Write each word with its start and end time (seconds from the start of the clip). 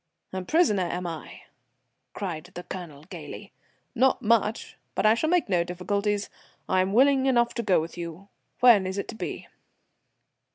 "A 0.33 0.41
prisoner, 0.41 0.81
am 0.85 1.05
I?" 1.05 1.41
cried 2.15 2.49
the 2.55 2.63
Colonel, 2.63 3.03
gaily. 3.03 3.51
"Not 3.93 4.19
much. 4.19 4.75
But 4.95 5.05
I 5.05 5.13
shall 5.13 5.29
make 5.29 5.47
no 5.47 5.63
difficulties. 5.63 6.27
I 6.67 6.81
am 6.81 6.93
willing 6.93 7.27
enough 7.27 7.53
to 7.53 7.61
go 7.61 7.79
with 7.79 7.99
you. 7.99 8.27
When 8.61 8.87
is 8.87 8.97
it 8.97 9.07
to 9.09 9.15
be?" 9.15 9.47